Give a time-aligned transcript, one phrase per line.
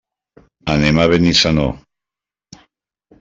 [0.75, 1.67] Anem a Benissanó.